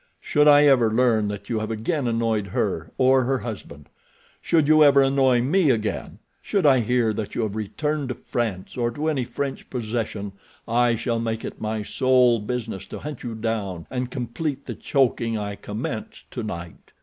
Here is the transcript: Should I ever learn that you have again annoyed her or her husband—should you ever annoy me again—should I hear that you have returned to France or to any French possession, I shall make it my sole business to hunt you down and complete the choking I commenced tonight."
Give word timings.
Should 0.19 0.47
I 0.47 0.65
ever 0.65 0.89
learn 0.89 1.27
that 1.27 1.47
you 1.47 1.59
have 1.59 1.69
again 1.69 2.07
annoyed 2.07 2.47
her 2.47 2.89
or 2.97 3.23
her 3.25 3.37
husband—should 3.37 4.67
you 4.67 4.83
ever 4.83 5.03
annoy 5.03 5.41
me 5.43 5.69
again—should 5.69 6.65
I 6.65 6.79
hear 6.79 7.13
that 7.13 7.35
you 7.35 7.43
have 7.43 7.55
returned 7.55 8.09
to 8.09 8.15
France 8.15 8.77
or 8.77 8.89
to 8.89 9.09
any 9.09 9.25
French 9.25 9.69
possession, 9.69 10.31
I 10.67 10.95
shall 10.95 11.19
make 11.19 11.45
it 11.45 11.61
my 11.61 11.83
sole 11.83 12.39
business 12.39 12.87
to 12.87 12.97
hunt 12.97 13.21
you 13.21 13.35
down 13.35 13.85
and 13.91 14.09
complete 14.09 14.65
the 14.65 14.73
choking 14.73 15.37
I 15.37 15.53
commenced 15.55 16.31
tonight." 16.31 16.93